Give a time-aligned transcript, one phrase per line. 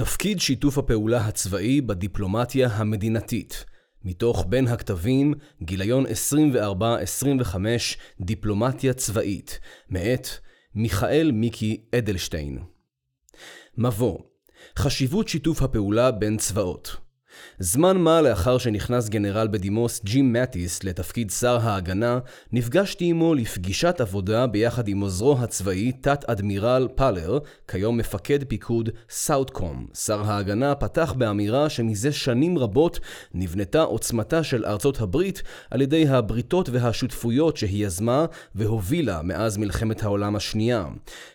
[0.00, 3.64] תפקיד שיתוף הפעולה הצבאי בדיפלומטיה המדינתית.
[4.04, 6.08] מתוך בין הכתבים, גיליון 24-25,
[8.20, 9.60] דיפלומטיה צבאית,
[9.90, 10.28] מאת
[10.74, 12.58] מיכאל מיקי אדלשטיין.
[13.78, 14.18] מבוא.
[14.78, 16.96] חשיבות שיתוף הפעולה בין צבאות
[17.58, 22.18] זמן מה לאחר שנכנס גנרל בדימוס ג'ים מטיס לתפקיד שר ההגנה,
[22.52, 29.86] נפגשתי עמו לפגישת עבודה ביחד עם עוזרו הצבאי תת-אדמירל פאלר, כיום מפקד פיקוד סאוטקום.
[29.94, 33.00] שר ההגנה פתח באמירה שמזה שנים רבות
[33.34, 40.36] נבנתה עוצמתה של ארצות הברית על ידי הבריתות והשותפויות שהיא יזמה והובילה מאז מלחמת העולם
[40.36, 40.86] השנייה.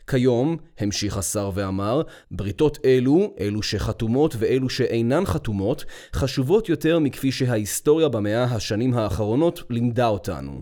[0.07, 8.09] כיום, המשיך השר ואמר, בריתות אלו, אלו שחתומות ואלו שאינן חתומות, חשובות יותר מכפי שההיסטוריה
[8.09, 10.61] במאה השנים האחרונות לימדה אותנו.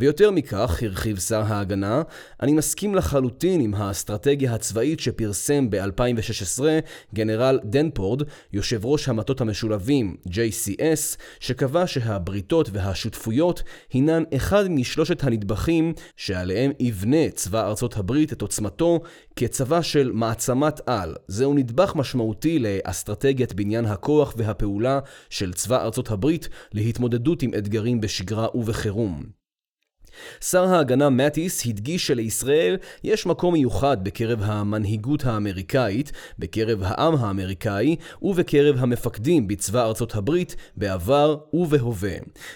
[0.00, 2.02] ויותר מכך, הרחיב שר ההגנה,
[2.42, 6.62] אני מסכים לחלוטין עם האסטרטגיה הצבאית שפרסם ב-2016
[7.14, 16.72] גנרל דנפורד, יושב ראש המטות המשולבים JCS, שקבע שהבריתות והשותפויות הינן אחד משלושת הנדבכים שעליהם
[16.80, 19.00] יבנה צבא ארצות הברית את עוצמתו
[19.36, 21.14] כצבא של מעצמת על.
[21.28, 24.98] זהו נדבך משמעותי לאסטרטגיית בניין הכוח והפעולה הפעולה
[25.30, 29.41] של צבא ארצות הברית להתמודדות עם אתגרים בשגרה ובחירום.
[30.40, 38.76] שר ההגנה מטיס הדגיש שלישראל יש מקום מיוחד בקרב המנהיגות האמריקאית, בקרב העם האמריקאי ובקרב
[38.78, 42.14] המפקדים בצבא ארצות הברית בעבר ובהווה.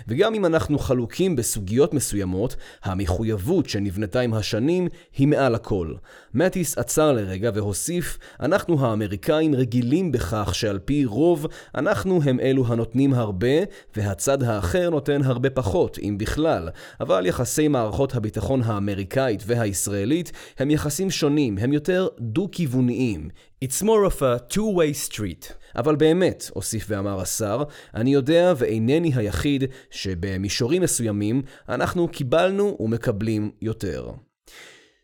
[0.09, 5.95] וגם אם אנחנו חלוקים בסוגיות מסוימות, המחויבות שנבנתה עם השנים היא מעל הכל.
[6.35, 13.15] מטיס עצר לרגע והוסיף, אנחנו האמריקאים רגילים בכך שעל פי רוב אנחנו הם אלו הנותנים
[13.15, 13.57] הרבה
[13.97, 16.69] והצד האחר נותן הרבה פחות, אם בכלל.
[17.01, 23.29] אבל יחס יחסי מערכות הביטחון האמריקאית והישראלית הם יחסים שונים, הם יותר דו-כיווניים.
[23.65, 25.53] It's more of a two-way street.
[25.77, 27.63] אבל באמת, הוסיף ואמר השר,
[27.95, 34.11] אני יודע ואינני היחיד שבמישורים מסוימים אנחנו קיבלנו ומקבלים יותר.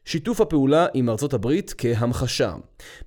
[0.05, 2.55] שיתוף הפעולה עם ארצות הברית כהמחשה.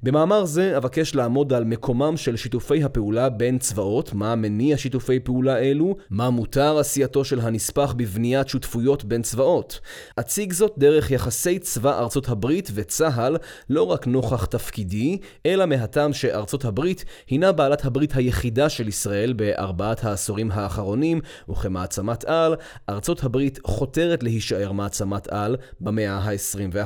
[0.03, 5.57] במאמר זה אבקש לעמוד על מקומם של שיתופי הפעולה בין צבאות, מה מניע שיתופי פעולה
[5.57, 9.79] אלו, מה מותר עשייתו של הנספח בבניית שותפויות בין צבאות.
[10.19, 13.37] אציג זאת דרך יחסי צבא ארצות הברית וצה"ל,
[13.69, 20.03] לא רק נוכח תפקידי, אלא מהטעם שארצות הברית הינה בעלת הברית היחידה של ישראל בארבעת
[20.03, 22.55] העשורים האחרונים, וכמעצמת על,
[22.89, 26.84] ארצות הברית חותרת להישאר מעצמת על במאה ה-21.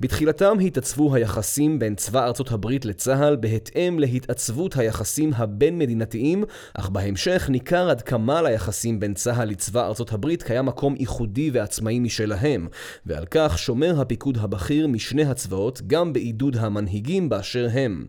[0.00, 7.90] בתחילתם התעצבו היחסים בין צבא ארצות הברית לצה"ל בהתאם להתעצבות היחסים הבין-מדינתיים, אך בהמשך ניכר
[7.90, 12.68] עד כמה ליחסים בין צה"ל לצבא ארצות הברית קיים מקום ייחודי ועצמאי משלהם,
[13.06, 18.06] ועל כך שומר הפיקוד הבכיר משני הצבאות גם בעידוד המנהיגים באשר הם.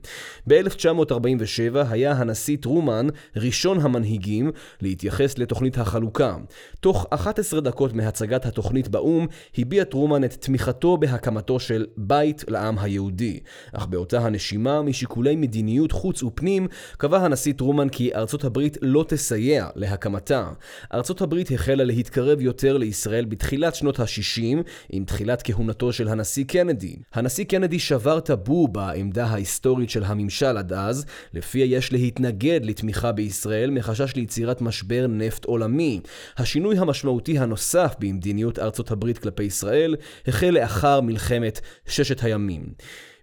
[0.47, 6.35] ב-1947 היה הנשיא טרומן ראשון המנהיגים להתייחס לתוכנית החלוקה.
[6.79, 9.27] תוך 11 דקות מהצגת התוכנית באו"ם
[9.57, 13.39] הביע טרומן את תמיכתו בהקמתו של בית לעם היהודי.
[13.73, 16.67] אך באותה הנשימה, משיקולי מדיניות חוץ ופנים,
[16.97, 20.49] קבע הנשיא טרומן כי ארצות הברית לא תסייע להקמתה.
[20.93, 26.95] ארצות הברית החלה להתקרב יותר לישראל בתחילת שנות ה-60, עם תחילת כהונתו של הנשיא קנדי.
[27.13, 33.69] הנשיא קנדי שבר טאבו בעמדה ההיסטורית של הממשל עד אז, לפיה יש להתנגד לתמיכה בישראל
[33.69, 36.01] מחשש ליצירת משבר נפט עולמי.
[36.37, 39.95] השינוי המשמעותי הנוסף במדיניות ארצות הברית כלפי ישראל
[40.27, 42.73] החל לאחר מלחמת ששת הימים.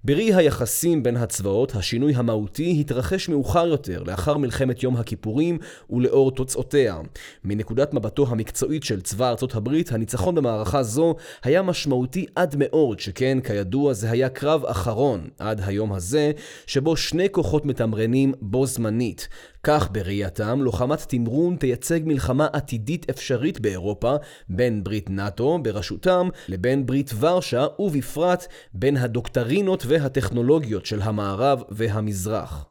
[0.04, 5.58] בראי היחסים בין הצבאות, השינוי המהותי התרחש מאוחר יותר, לאחר מלחמת יום הכיפורים
[5.90, 6.98] ולאור תוצאותיה.
[7.44, 13.38] מנקודת מבטו המקצועית של צבא ארצות הברית, הניצחון במערכה זו היה משמעותי עד מאוד, שכן
[13.40, 16.32] כידוע זה היה קרב אחרון עד היום הזה,
[16.66, 19.28] שבו שני כוחות מתמרנים בו זמנית.
[19.64, 24.14] כך בראייתם, לוחמת תמרון תייצג מלחמה עתידית אפשרית באירופה
[24.48, 32.66] בין ברית נאט"ו בראשותם לבין ברית ורשה, ובפרט בין הדוקטרינות והטכנולוגיות של המערב והמזרח.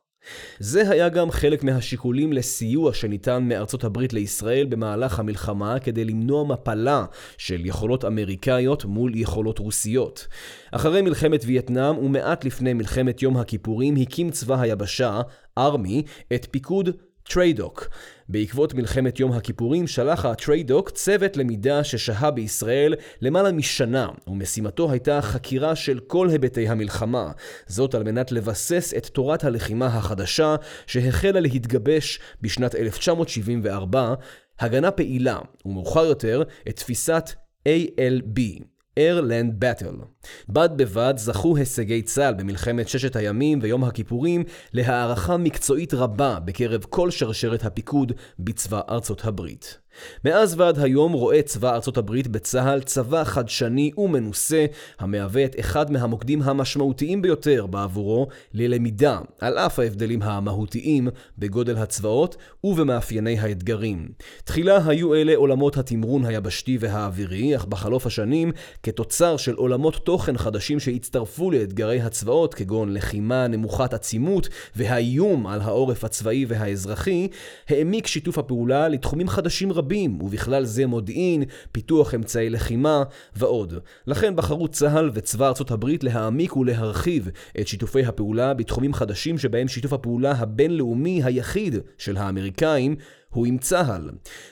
[0.59, 7.05] זה היה גם חלק מהשיקולים לסיוע שניתן מארצות הברית לישראל במהלך המלחמה כדי למנוע מפלה
[7.37, 10.27] של יכולות אמריקאיות מול יכולות רוסיות.
[10.71, 15.21] אחרי מלחמת וייטנאם ומעט לפני מלחמת יום הכיפורים הקים צבא היבשה,
[15.57, 16.03] Army,
[16.33, 16.89] את פיקוד
[17.33, 17.87] TRADOC.
[18.29, 25.21] בעקבות מלחמת יום הכיפורים שלח ה TRADOC צוות למידה ששהה בישראל למעלה משנה, ומשימתו הייתה
[25.21, 27.31] חקירה של כל היבטי המלחמה.
[27.67, 30.55] זאת על מנת לבסס את תורת הלחימה החדשה
[30.87, 34.13] שהחלה להתגבש בשנת 1974,
[34.59, 37.29] הגנה פעילה, ומאוחר יותר את תפיסת
[37.67, 38.63] ALB,
[38.99, 40.05] Airland Battle.
[40.49, 44.43] בד בבד זכו הישגי צה"ל במלחמת ששת הימים ויום הכיפורים
[44.73, 49.79] להערכה מקצועית רבה בקרב כל שרשרת הפיקוד בצבא ארצות הברית.
[50.25, 54.65] מאז ועד היום רואה צבא ארצות הברית בצה"ל צבא חדשני ומנוסה,
[54.99, 61.07] המהווה את אחד מהמוקדים המשמעותיים ביותר בעבורו ללמידה, על אף ההבדלים המהותיים
[61.37, 64.09] בגודל הצבאות ובמאפייני האתגרים.
[64.43, 68.51] תחילה היו אלה עולמות התמרון היבשתי והאווירי, אך בחלוף השנים,
[68.83, 76.03] כתוצר של עולמות תוכן חדשים שהצטרפו לאתגרי הצבאות, כגון לחימה נמוכת עצימות והאיום על העורף
[76.03, 77.27] הצבאי והאזרחי,
[77.69, 79.80] העמיק שיתוף הפעולה לתחומים חדשים רבים,
[80.21, 83.03] ובכלל זה מודיעין, פיתוח אמצעי לחימה
[83.35, 83.73] ועוד.
[84.07, 87.29] לכן בחרו צה"ל וצבא ארצות הברית להעמיק ולהרחיב
[87.59, 92.95] את שיתופי הפעולה בתחומים חדשים שבהם שיתוף הפעולה הבינלאומי היחיד של האמריקאים
[93.29, 94.09] הוא עם צה"ל.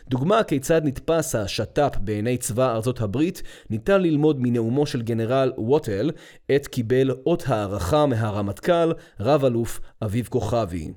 [0.10, 6.12] דוגמה כיצד נתפס השת"פ בעיני צבא ארצות הברית ניתן ללמוד מנאומו של גנרל ווטל,
[6.50, 10.92] עת קיבל אות הערכה מהרמטכ"ל, רב-אלוף אביב כוכבי.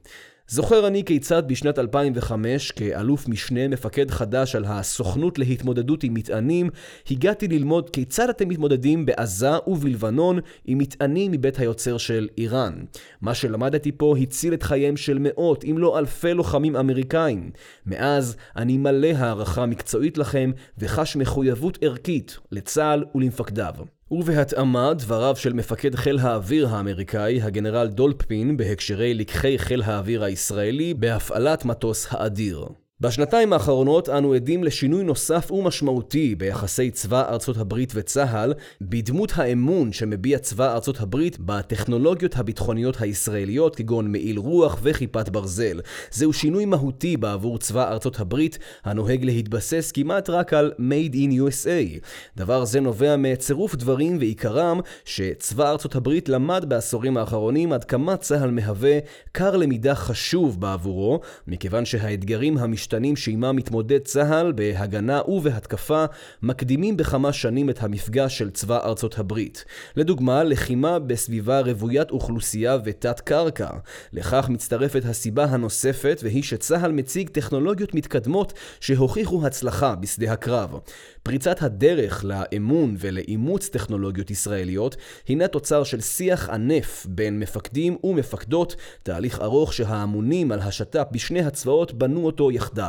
[0.52, 6.70] זוכר אני כיצד בשנת 2005, כאלוף משנה מפקד חדש על הסוכנות להתמודדות עם מטענים,
[7.10, 12.72] הגעתי ללמוד כיצד אתם מתמודדים בעזה ובלבנון עם מטענים מבית היוצר של איראן.
[13.20, 17.50] מה שלמדתי פה הציל את חייהם של מאות, אם לא אלפי לוחמים אמריקאים.
[17.87, 23.75] מאז אני מלא הערכה מקצועית לכם וחש מחויבות ערכית לצה"ל ולמפקדיו.
[24.10, 31.64] ובהתאמה דבריו של מפקד חיל האוויר האמריקאי, הגנרל דולפין, בהקשרי לקחי חיל האוויר הישראלי בהפעלת
[31.64, 32.69] מטוס האדיר.
[33.02, 40.38] בשנתיים האחרונות אנו עדים לשינוי נוסף ומשמעותי ביחסי צבא ארצות הברית וצה"ל, בדמות האמון שמביע
[40.38, 45.81] צבא ארצות הברית בטכנולוגיות הביטחוניות הישראליות כגון מעיל רוח וכיפת ברזל.
[46.10, 52.06] זהו שינוי מהותי בעבור צבא ארצות הברית, הנוהג להתבסס כמעט רק על Made in USA.
[52.37, 58.50] דבר זה נובע מצירוף דברים ועיקרם שצבא ארצות הברית למד בעשורים האחרונים עד כמה צה"ל
[58.50, 58.99] מהווה
[59.34, 66.05] כר למידה חשוב בעבורו, מכיוון שהאתגרים המשתנים המשתנים שעימם מתמודד צה"ל בהגנה ובהתקפה
[66.43, 69.65] מקדימים בכמה שנים את המפגש של צבא ארצות הברית.
[69.97, 73.71] לדוגמה, לחימה בסביבה רוויית אוכלוסייה ותת-קרקע.
[74.12, 80.79] לכך מצטרפת הסיבה הנוספת והיא שצה"ל מציג טכנולוגיות מתקדמות שהוכיחו הצלחה בשדה הקרב.
[81.23, 84.97] פריצת הדרך לאמון ולאימוץ טכנולוגיות ישראליות
[85.29, 91.93] הינה תוצר של שיח ענף בין מפקדים ומפקדות, תהליך ארוך שהאמונים על השת"פ בשני הצבאות
[91.93, 92.81] בנו אותו יחדיו.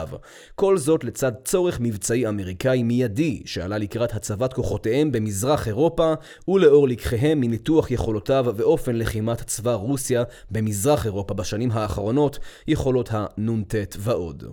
[0.55, 6.13] כל זאת לצד צורך מבצעי אמריקאי מיידי שעלה לקראת הצבת כוחותיהם במזרח אירופה
[6.47, 14.43] ולאור לקחיהם מניתוח יכולותיו ואופן לחימת צבא רוסיה במזרח אירופה בשנים האחרונות, יכולות הנ"ט ועוד.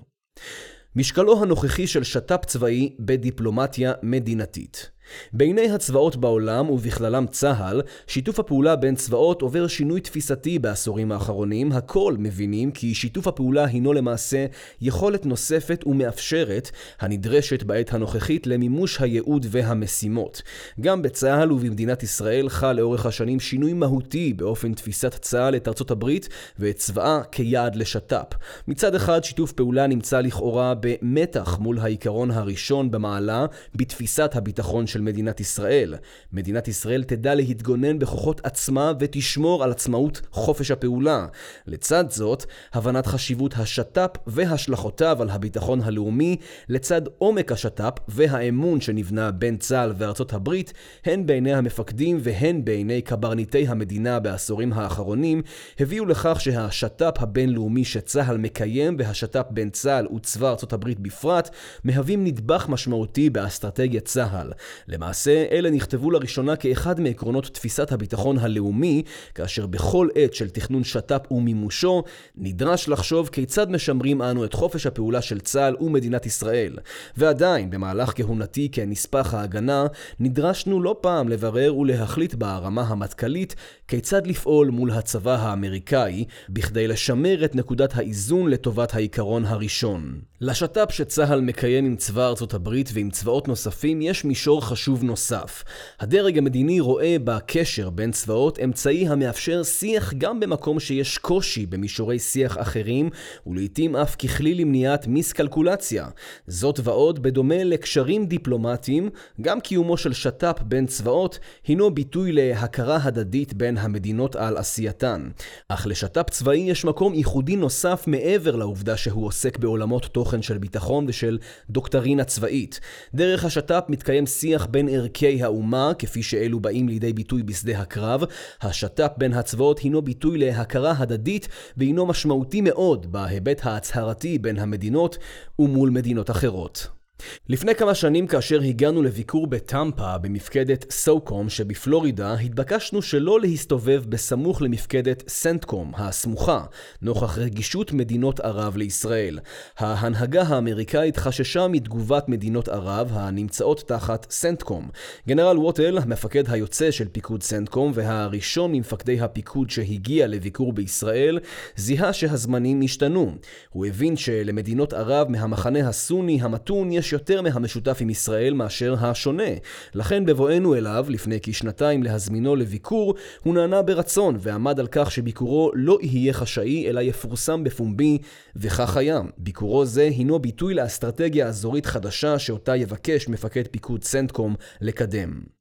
[0.96, 4.90] משקלו הנוכחי של שת"פ צבאי בדיפלומטיה מדינתית.
[5.32, 11.72] בעיני הצבאות בעולם, ובכללם צה"ל, שיתוף הפעולה בין צבאות עובר שינוי תפיסתי בעשורים האחרונים.
[11.72, 14.46] הכל מבינים כי שיתוף הפעולה הינו למעשה
[14.80, 16.70] יכולת נוספת ומאפשרת,
[17.00, 20.42] הנדרשת בעת הנוכחית למימוש הייעוד והמשימות.
[20.80, 26.28] גם בצה"ל ובמדינת ישראל חל לאורך השנים שינוי מהותי באופן תפיסת צה"ל את ארצות הברית
[26.58, 28.34] ואת צבאה כיעד לשת"פ.
[28.68, 35.04] מצד אחד, שיתוף פעולה נמצא לכאורה במתח מול העיקרון הראשון במעלה בתפיסת הביטחון של של
[35.04, 35.94] מדינת ישראל.
[36.32, 41.26] מדינת ישראל תדע להתגונן בכוחות עצמה ותשמור על עצמאות חופש הפעולה.
[41.66, 46.36] לצד זאת, הבנת חשיבות השת"פ והשלכותיו על הביטחון הלאומי,
[46.68, 50.72] לצד עומק השת"פ והאמון שנבנה בין צה"ל וארצות הברית,
[51.04, 55.42] הן בעיני המפקדים והן בעיני קברניטי המדינה בעשורים האחרונים,
[55.80, 61.50] הביאו לכך שהשת"פ הבינלאומי שצה"ל מקיים והשת"פ בין צה"ל וצבא ארצות הברית בפרט,
[61.84, 64.52] מהווים נדבך משמעותי באסטרטגיית צה"ל.
[64.90, 69.02] למעשה, אלה נכתבו לראשונה כאחד מעקרונות תפיסת הביטחון הלאומי,
[69.34, 72.02] כאשר בכל עת של תכנון שת"פ ומימושו,
[72.36, 76.76] נדרש לחשוב כיצד משמרים אנו את חופש הפעולה של צה"ל ומדינת ישראל.
[77.16, 79.86] ועדיין, במהלך כהונתי כנספח ההגנה,
[80.20, 83.54] נדרשנו לא פעם לברר ולהחליט ברמה המטכ"לית
[83.88, 90.20] כיצד לפעול מול הצבא האמריקאי, בכדי לשמר את נקודת האיזון לטובת העיקרון הראשון.
[90.40, 95.64] לשת"פ שצה"ל מקיים עם צבא ארצות הברית ועם צבאות נוספים יש מישור חשוב נוסף.
[96.00, 102.58] הדרג המדיני רואה בקשר בין צבאות אמצעי המאפשר שיח גם במקום שיש קושי במישורי שיח
[102.58, 103.10] אחרים,
[103.46, 106.08] ולעיתים אף ככלי למניעת מיסקלקולציה.
[106.46, 109.10] זאת ועוד, בדומה לקשרים דיפלומטיים,
[109.40, 115.28] גם קיומו של שת"פ בין צבאות הינו ביטוי להכרה הדדית בין המדינות על עשייתן.
[115.68, 121.04] אך לשת"פ צבאי יש מקום ייחודי נוסף מעבר לעובדה שהוא עוסק בעולמות תוכן של ביטחון
[121.08, 121.38] ושל
[121.70, 122.80] דוקטרינה צבאית.
[123.14, 128.24] דרך השת"פ מתקיים שיח השיח בין ערכי האומה, כפי שאלו באים לידי ביטוי בשדה הקרב,
[128.62, 135.18] השת"פ בין הצבאות הינו ביטוי להכרה הדדית, והינו משמעותי מאוד בהיבט ההצהרתי בין המדינות
[135.58, 136.99] ומול מדינות אחרות.
[137.48, 145.28] לפני כמה שנים כאשר הגענו לביקור בטמפה במפקדת סוקום שבפלורידה, התבקשנו שלא להסתובב בסמוך למפקדת
[145.28, 146.64] סנטקום הסמוכה,
[147.02, 149.38] נוכח רגישות מדינות ערב לישראל.
[149.78, 154.88] ההנהגה האמריקאית חששה מתגובת מדינות ערב הנמצאות תחת סנטקום.
[155.28, 161.38] גנרל ווטל, המפקד היוצא של פיקוד סנטקום והראשון ממפקדי הפיקוד שהגיע לביקור בישראל,
[161.76, 163.34] זיהה שהזמנים השתנו.
[163.70, 169.52] הוא הבין שלמדינות ערב מהמחנה הסוני המתון יש יותר מהמשותף עם ישראל מאשר השונה.
[169.94, 175.98] לכן בבואנו אליו, לפני כשנתיים להזמינו לביקור, הוא נענה ברצון ועמד על כך שביקורו לא
[176.02, 178.18] יהיה חשאי אלא יפורסם בפומבי,
[178.56, 179.20] וכך היה.
[179.38, 185.59] ביקורו זה הינו ביטוי לאסטרטגיה אזורית חדשה שאותה יבקש מפקד פיקוד סנטקום לקדם.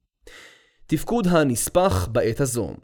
[0.90, 2.74] תפקוד הנספח בעת הזו.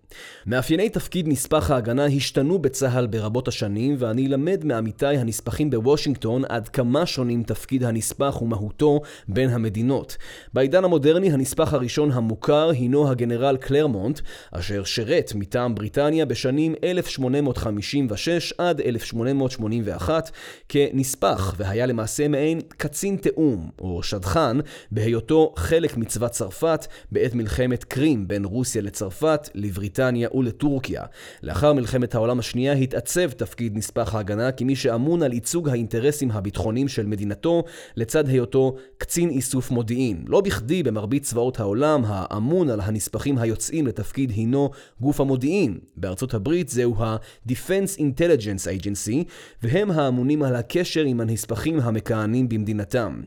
[0.46, 7.06] מאפייני תפקיד נספח ההגנה השתנו בצה"ל ברבות השנים, ואני אלמד מעמיתיי הנספחים בוושינגטון עד כמה
[7.06, 10.16] שונים תפקיד הנספח ומהותו בין המדינות.
[10.54, 14.20] בעידן המודרני הנספח הראשון המוכר הינו הגנרל קלרמונט,
[14.52, 20.30] אשר שירת מטעם בריטניה בשנים 1856 עד 1881
[20.68, 24.56] כנספח, והיה למעשה מעין קצין תאום, או שדכן,
[24.90, 31.03] בהיותו חלק מצבא צרפת בעת מלחמת קרים בין רוסיה לצרפת, לבריטניה ולטורקיה.
[31.43, 37.07] לאחר מלחמת העולם השנייה התעצב תפקיד נספח ההגנה כמי שאמון על ייצוג האינטרסים הביטחוניים של
[37.07, 37.65] מדינתו,
[37.97, 40.25] לצד היותו קצין איסוף מודיעין.
[40.26, 45.79] לא בכדי במרבית צבאות העולם, האמון על הנספחים היוצאים לתפקיד הינו גוף המודיעין.
[45.97, 49.25] בארצות הברית זהו ה-Defense Intelligence Agency,
[49.62, 53.21] והם האמונים על הקשר עם הנספחים המכהנים במדינתם.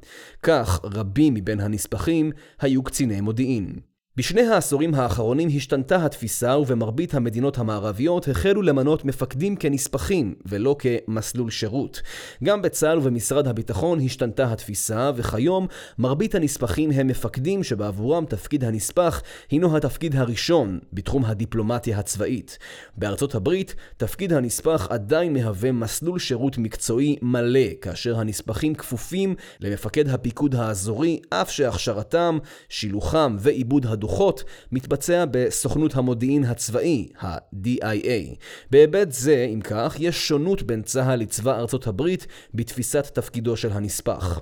[0.44, 3.89] כך, רבים מבין הנספחים היו קציני מודיעין.
[4.20, 12.02] בשני העשורים האחרונים השתנתה התפיסה ובמרבית המדינות המערביות החלו למנות מפקדים כנספחים ולא כמסלול שירות.
[12.44, 19.78] גם בצה"ל ובמשרד הביטחון השתנתה התפיסה וכיום מרבית הנספחים הם מפקדים שבעבורם תפקיד הנספח הינו
[19.78, 22.58] התפקיד הראשון בתחום הדיפלומטיה הצבאית.
[22.98, 30.56] בארצות הברית תפקיד הנספח עדיין מהווה מסלול שירות מקצועי מלא כאשר הנספחים כפופים למפקד הפיקוד
[30.56, 32.38] האזורי אף שהכשרתם,
[32.70, 38.36] שילוחם ועיבוד הדוחות הדוחות מתבצע בסוכנות המודיעין הצבאי, ה-DIA.
[38.72, 44.42] בהיבט זה, אם כך, יש שונות בין צה"ל לצבא ארצות הברית בתפיסת תפקידו של הנספח.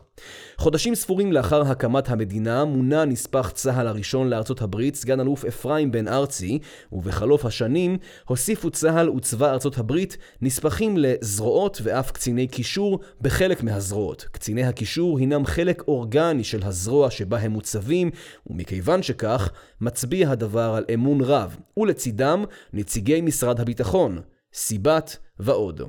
[0.57, 6.07] חודשים ספורים לאחר הקמת המדינה מונה נספח צה"ל הראשון לארצות הברית סגן אלוף אפרים בן
[6.07, 6.59] ארצי,
[6.91, 14.27] ובחלוף השנים הוסיפו צה"ל וצבא ארצות הברית נספחים לזרועות ואף קציני קישור בחלק מהזרועות.
[14.31, 18.09] קציני הקישור הינם חלק אורגני של הזרוע שבה הם מוצבים,
[18.47, 19.49] ומכיוון שכך,
[19.81, 24.21] מצביע הדבר על אמון רב, ולצידם נציגי משרד הביטחון,
[24.53, 25.81] סיבת ועוד.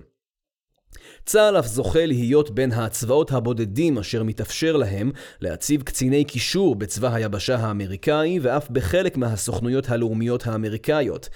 [1.25, 5.11] צה"ל אף זוכה להיות בין הצבאות הבודדים אשר מתאפשר להם
[5.41, 11.29] להציב קציני קישור בצבא היבשה האמריקאי ואף בחלק מהסוכנויות הלאומיות האמריקאיות.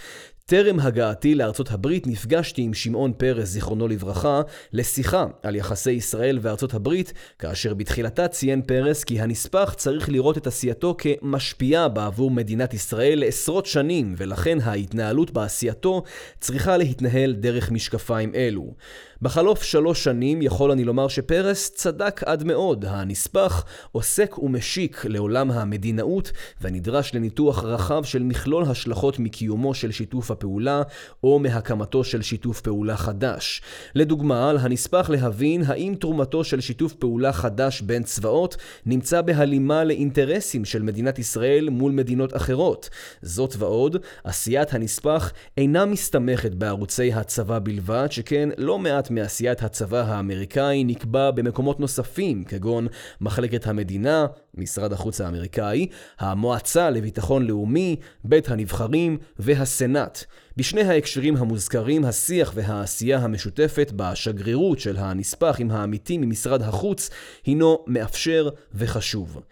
[0.47, 4.41] טרם הגעתי לארצות הברית נפגשתי עם שמעון פרס, זיכרונו לברכה,
[4.73, 10.47] לשיחה על יחסי ישראל וארצות הברית, כאשר בתחילתה ציין פרס כי הנספח צריך לראות את
[10.47, 16.03] עשייתו כמשפיעה בעבור מדינת ישראל לעשרות שנים, ולכן ההתנהלות בעשייתו
[16.41, 18.75] צריכה להתנהל דרך משקפיים אלו.
[19.23, 22.85] בחלוף שלוש שנים יכול אני לומר שפרס צדק עד מאוד.
[22.85, 30.83] הנספח עוסק ומשיק לעולם המדינאות ונדרש לניתוח רחב של מכלול השלכות מקיומו של שיתוף הפעולה
[31.25, 33.63] או מהקמתו של שיתוף פעולה חדש.
[33.95, 38.57] לדוגמה, על הנספח להבין האם תרומתו של שיתוף פעולה חדש בין צבאות
[38.87, 42.91] נמצא בהלימה לאינטרסים של מדינת ישראל מול מדינות אחרות.
[43.23, 50.85] זאת ועוד, עשיית הנספח אינה מסתמכת בערוצי הצבא בלבד, שכן לא מעט מעשיית הצבא האמריקאי
[50.85, 52.87] נקבע במקומות נוספים, כגון
[53.21, 55.87] מחלקת המדינה, משרד החוץ האמריקאי,
[56.19, 60.22] המועצה לביטחון לאומי, בית הנבחרים והסנאט.
[60.57, 67.11] בשני ההקשרים המוזכרים, השיח והעשייה המשותפת בשגרירות של הנספח עם העמיתים ממשרד החוץ
[67.45, 69.43] הינו מאפשר וחשוב.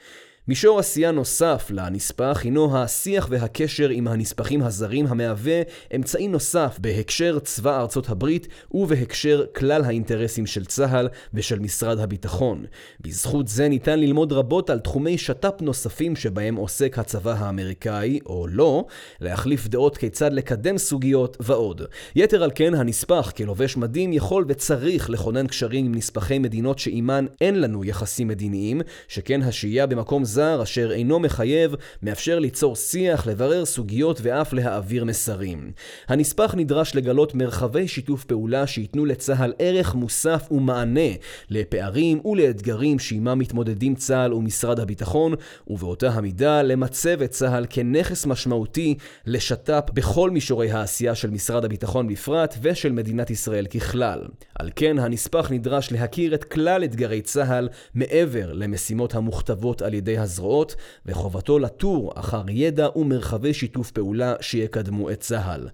[0.50, 5.62] מישור עשייה נוסף לנספח הינו השיח והקשר עם הנספחים הזרים המהווה
[5.96, 12.64] אמצעי נוסף בהקשר צבא ארצות הברית ובהקשר כלל האינטרסים של צה"ל ושל משרד הביטחון.
[13.00, 18.84] בזכות זה ניתן ללמוד רבות על תחומי שת"פ נוספים שבהם עוסק הצבא האמריקאי, או לא,
[19.20, 21.82] להחליף דעות כיצד לקדם סוגיות ועוד.
[22.16, 27.60] יתר על כן, הנספח כלובש מדים יכול וצריך לכונן קשרים עם נספחי מדינות שעימן אין
[27.60, 33.64] לנו יחסים מדיניים, שכן השהייה במקום זר זר אשר אינו מחייב, מאפשר ליצור שיח, לברר
[33.64, 35.72] סוגיות ואף להעביר מסרים.
[36.08, 41.10] הנספח נדרש לגלות מרחבי שיתוף פעולה שייתנו לצה"ל ערך מוסף ומענה
[41.50, 45.34] לפערים ולאתגרים שעימם מתמודדים צה"ל ומשרד הביטחון,
[45.68, 48.94] ובאותה המידה למצב את צה"ל כנכס משמעותי
[49.26, 54.20] לשת"פ בכל מישורי העשייה של משרד הביטחון בפרט ושל מדינת ישראל ככלל.
[54.58, 60.76] על כן הנספח נדרש להכיר את כלל אתגרי צה"ל מעבר למשימות המוכתבות על ידי הזרועות,
[61.06, 65.68] וחובתו לתור אחר ידע ומרחבי שיתוף פעולה שיקדמו את צה"ל.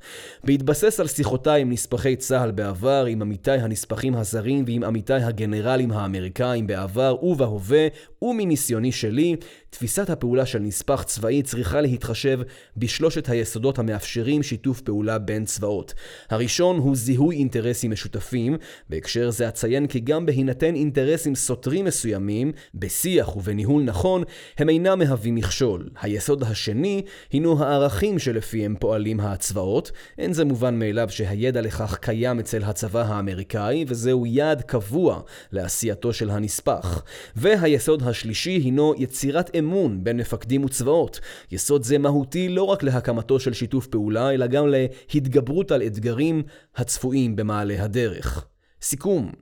[0.45, 6.67] בהתבסס על שיחותיי עם נספחי צה"ל בעבר, עם עמיתיי הנספחים הזרים ועם עמיתיי הגנרלים האמריקאים
[6.67, 7.87] בעבר ובהווה,
[8.23, 9.37] ומניסיוני שלי,
[9.79, 12.41] תפיסת הפעולה של נספח צבאי צריכה להתחשב
[12.77, 15.95] בשלושת היסודות המאפשרים שיתוף פעולה בין צבאות.
[16.31, 18.57] הראשון הוא זיהוי אינטרסים משותפים,
[18.91, 24.23] בהקשר זה אציין כי גם בהינתן אינטרסים סותרים מסוימים, בשיח ובניהול נכון,
[24.59, 25.89] הם אינם מהווים מכשול.
[26.03, 29.93] היסוד השני הינו הערכים שלפיהם פועלים הצבאות.
[30.19, 35.21] אין זה מובן מאליו שהידע לכך קיים אצל הצבא האמריקאי, וזהו יעד קבוע
[35.53, 37.03] לעשייתו של הנספח.
[37.37, 41.21] והיסוד השלישי הינו יצירת אמון בין מפקדים וצבאות.
[41.53, 44.67] יסוד זה מהותי לא רק להקמתו של שיתוף פעולה, אלא גם
[45.15, 46.43] להתגברות על אתגרים
[46.77, 48.47] הצפויים במעלה הדרך.
[48.83, 49.33] סיכום,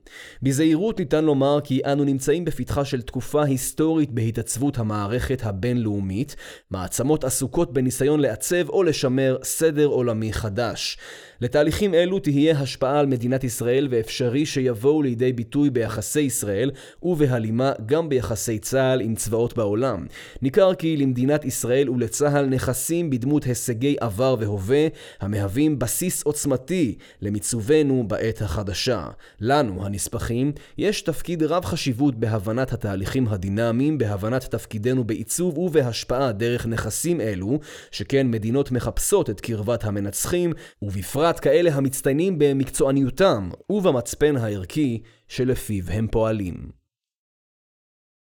[0.43, 6.37] בזהירות ניתן לומר כי אנו נמצאים בפתחה של תקופה היסטורית בהתעצבות המערכת הבינלאומית,
[6.71, 10.99] מעצמות עסוקות בניסיון לעצב או לשמר סדר עולמי חדש.
[11.41, 16.71] לתהליכים אלו תהיה השפעה על מדינת ישראל ואפשרי שיבואו לידי ביטוי ביחסי ישראל
[17.03, 20.07] ובהלימה גם ביחסי צה"ל עם צבאות בעולם.
[20.43, 24.87] ניכר כי למדינת ישראל ולצה"ל נכסים בדמות הישגי עבר והווה
[25.21, 29.07] המהווים בסיס עוצמתי למיצובנו בעת החדשה.
[29.41, 37.21] לנו, הנספחים, יש תפקיד רב חשיבות בהבנת התהליכים הדינמיים, בהבנת תפקידנו בעיצוב ובהשפעה דרך נכסים
[37.21, 37.59] אלו,
[37.91, 40.53] שכן מדינות מחפשות את קרבת המנצחים,
[40.83, 46.84] ובפרט כאלה המצטיינים במקצועניותם ובמצפן הערכי שלפיו הם פועלים.